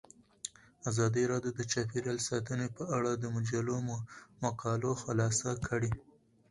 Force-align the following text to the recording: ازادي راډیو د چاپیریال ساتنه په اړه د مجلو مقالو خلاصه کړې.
ازادي 0.89 1.23
راډیو 1.31 1.51
د 1.55 1.61
چاپیریال 1.71 2.19
ساتنه 2.29 2.65
په 2.77 2.83
اړه 2.97 3.11
د 3.15 3.23
مجلو 3.35 3.75
مقالو 4.43 4.91
خلاصه 5.03 5.49
کړې. 5.67 5.91